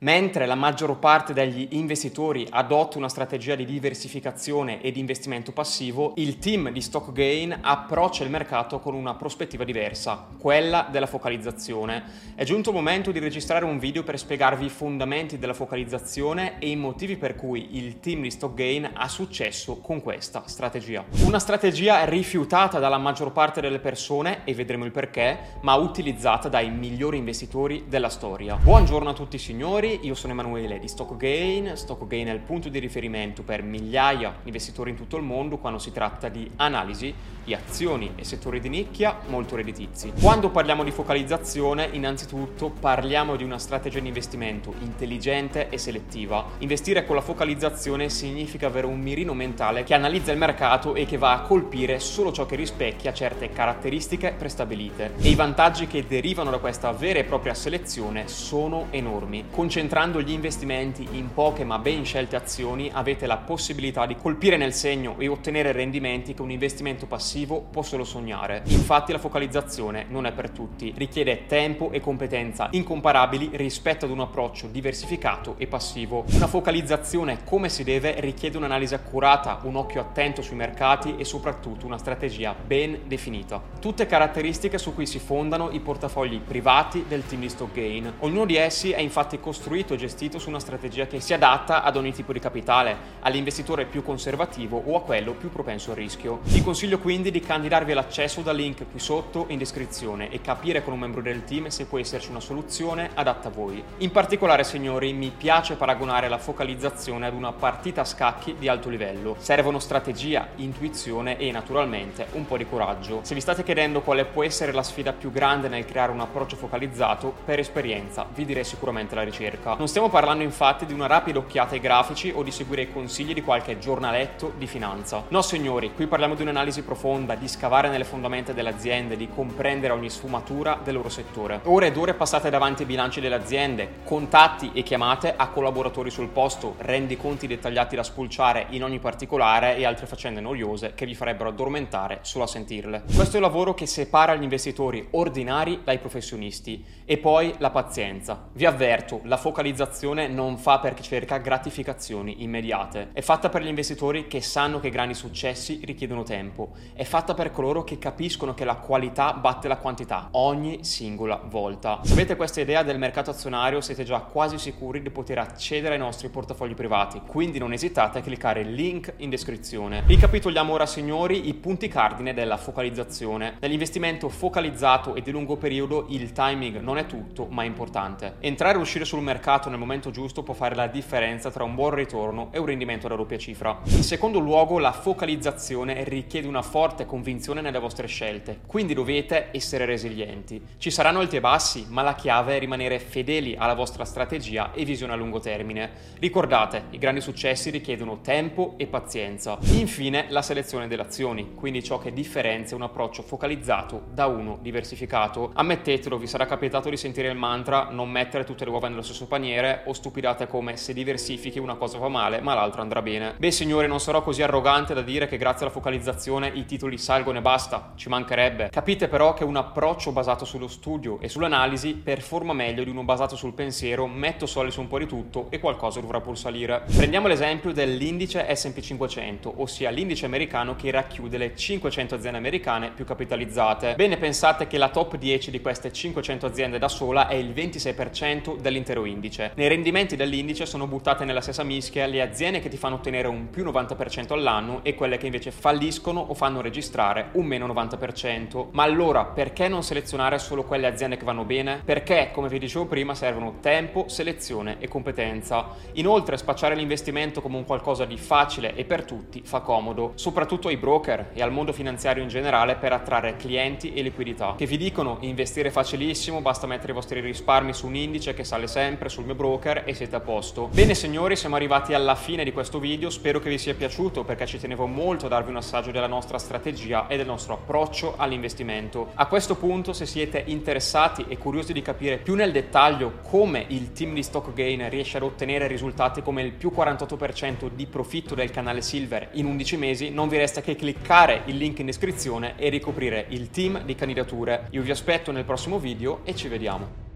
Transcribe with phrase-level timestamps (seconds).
[0.00, 6.12] Mentre la maggior parte degli investitori adotta una strategia di diversificazione e di investimento passivo,
[6.18, 12.04] il team di Stock Gain approccia il mercato con una prospettiva diversa, quella della focalizzazione.
[12.36, 16.68] È giunto il momento di registrare un video per spiegarvi i fondamenti della focalizzazione e
[16.68, 21.04] i motivi per cui il team di Stock Gain ha successo con questa strategia.
[21.24, 26.70] Una strategia rifiutata dalla maggior parte delle persone, e vedremo il perché, ma utilizzata dai
[26.70, 28.54] migliori investitori della storia.
[28.54, 31.72] Buongiorno a tutti signori investitori, io sono Emanuele di StockGain.
[31.74, 35.78] StockGain è il punto di riferimento per migliaia di investitori in tutto il mondo quando
[35.78, 37.14] si tratta di analisi
[37.48, 40.12] di azioni e settori di nicchia molto redditizi.
[40.20, 46.44] Quando parliamo di focalizzazione, innanzitutto parliamo di una strategia di investimento intelligente e selettiva.
[46.58, 51.16] Investire con la focalizzazione significa avere un mirino mentale che analizza il mercato e che
[51.16, 55.14] va a colpire solo ciò che rispecchia certe caratteristiche prestabilite.
[55.18, 59.46] E i vantaggi che derivano da questa vera e propria selezione sono enormi.
[59.50, 64.74] Concentrando gli investimenti in poche ma ben scelte azioni avete la possibilità di colpire nel
[64.74, 68.62] segno e ottenere rendimenti che un investimento passivo può solo sognare.
[68.66, 74.20] Infatti la focalizzazione non è per tutti, richiede tempo e competenza incomparabili rispetto ad un
[74.20, 76.24] approccio diversificato e passivo.
[76.32, 81.86] Una focalizzazione come si deve richiede un'analisi accurata, un occhio attento sui mercati e soprattutto
[81.86, 83.60] una strategia ben definita.
[83.80, 88.12] Tutte caratteristiche su cui si fondano i portafogli privati del team di Stock Gain.
[88.20, 91.96] Ognuno di essi è infatti costruito e gestito su una strategia che si adatta ad
[91.96, 96.40] ogni tipo di capitale, all'investitore più conservativo o a quello più propenso al rischio.
[96.44, 100.92] Vi consiglio quindi di candidarvi all'accesso dal link qui sotto in descrizione e capire con
[100.92, 103.82] un membro del team se può esserci una soluzione adatta a voi.
[103.98, 108.88] In particolare, signori, mi piace paragonare la focalizzazione ad una partita a scacchi di alto
[108.88, 109.36] livello.
[109.38, 113.20] Servono strategia, intuizione e naturalmente un po' di coraggio.
[113.22, 116.56] Se vi state chiedendo quale può essere la sfida più grande nel creare un approccio
[116.56, 119.74] focalizzato, per esperienza vi direi sicuramente la ricerca.
[119.74, 123.34] Non stiamo parlando infatti di una rapida occhiata ai grafici o di seguire i consigli
[123.34, 125.24] di qualche giornaletto di finanza.
[125.28, 129.92] No signori, qui parliamo di un'analisi profonda, di scavare nelle fondamenta delle aziende, di comprendere
[129.92, 131.60] ogni sfumatura del loro settore.
[131.64, 136.28] Ore ed ore passate davanti ai bilanci delle aziende, contatti e chiamate a collaboratori sul
[136.28, 141.14] posto, rendi conti dettagliati da spulciare in ogni particolare e altre faccende noiose che vi
[141.14, 143.02] farebbero addormentare solo a sentirle.
[143.14, 148.48] Questo è il lavoro che separa gli investitori ordinari dai professionisti e poi la pazienza.
[148.52, 153.08] Vi avverto, la focalizzazione non fa per chi cerca gratificazioni immediate.
[153.12, 156.72] È fatta per gli investitori che sanno che grandi successi richiedono tempo.
[156.98, 162.00] È fatta per coloro che capiscono che la qualità batte la quantità ogni singola volta.
[162.02, 166.00] Se avete questa idea del mercato azionario siete già quasi sicuri di poter accedere ai
[166.00, 170.02] nostri portafogli privati, quindi non esitate a cliccare il link in descrizione.
[170.06, 173.58] Ricapitoliamo ora signori i punti cardine della focalizzazione.
[173.60, 178.38] Nell'investimento focalizzato e di lungo periodo il timing non è tutto ma è importante.
[178.40, 181.94] Entrare e uscire sul mercato nel momento giusto può fare la differenza tra un buon
[181.94, 183.82] ritorno e un rendimento da doppia cifra.
[183.84, 189.84] In secondo luogo, la focalizzazione richiede una forte convinzione nelle vostre scelte, quindi dovete essere
[189.84, 190.62] resilienti.
[190.78, 194.84] Ci saranno alti e bassi, ma la chiave è rimanere fedeli alla vostra strategia e
[194.84, 195.90] visione a lungo termine.
[196.18, 199.58] Ricordate, i grandi successi richiedono tempo e pazienza.
[199.72, 205.50] Infine, la selezione delle azioni, quindi ciò che differenzia un approccio focalizzato da uno diversificato.
[205.54, 209.26] Ammettetelo, vi sarà capitato di sentire il mantra non mettere tutte le uova nello stesso
[209.26, 213.34] paniere o stupidate come se diversifichi una cosa va male ma l'altra andrà bene.
[213.36, 217.38] Beh signori non sarò così arrogante da dire che grazie alla focalizzazione i titoli salgono
[217.38, 218.68] e basta, ci mancherebbe.
[218.70, 223.36] Capite però che un approccio basato sullo studio e sull'analisi performa meglio di uno basato
[223.36, 226.82] sul pensiero, metto soldi su un po' di tutto e qualcosa dovrà pur salire.
[226.94, 233.04] Prendiamo l'esempio dell'indice S&P 500, ossia l'indice americano che racchiude le 500 aziende americane più
[233.04, 233.94] capitalizzate.
[233.94, 238.58] Bene pensate che la top 10 di queste 500 aziende da sola è il 26%
[238.58, 239.52] dell'intero indice.
[239.54, 243.50] Nei rendimenti dell'indice sono buttate nella stessa mischia le aziende che ti fanno ottenere un
[243.50, 248.68] più 90% all'anno e quelle che invece falliscono o fanno registrare un meno 90%.
[248.72, 251.80] Ma allora perché non selezionare solo quelle aziende che vanno bene?
[251.84, 255.74] Perché, come vi dicevo prima, servono tempo, selezione e competenza.
[255.94, 260.76] Inoltre spacciare l'investimento come un qualcosa di facile e per tutti fa comodo, soprattutto ai
[260.76, 265.16] broker e al mondo finanziario in generale per attrarre clienti e liquidità, che vi dicono
[265.20, 269.34] investire facilissimo, basta mettere i vostri risparmi su un indice che sale sempre sul mio
[269.34, 270.68] broker e siete a posto.
[270.72, 274.46] Bene signori, siamo arrivati alla fine di questo video, spero che vi sia piaciuto perché
[274.46, 279.12] ci tenevo molto a darvi un assaggio della nostra strategia e del nostro approccio all'investimento.
[279.14, 283.92] A questo punto, se siete interessati e curiosi di capire più nel dettaglio come il
[283.92, 288.50] team di Stock Gain riesce ad ottenere risultati come il più 48% di profitto del
[288.50, 292.68] canale Silver in 11 mesi, non vi resta che cliccare il link in descrizione e
[292.68, 294.66] ricoprire il team di candidature.
[294.70, 297.07] Io vi aspetto nel prossimo video e ci vediamo.